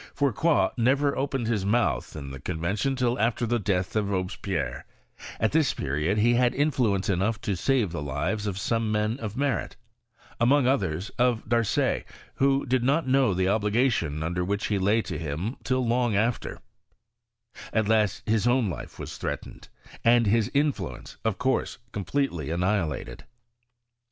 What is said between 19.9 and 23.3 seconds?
and his influence, of course, completely anni bilated.